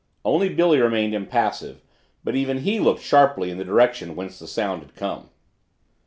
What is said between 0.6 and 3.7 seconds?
remained impassive but even he looked sharply in the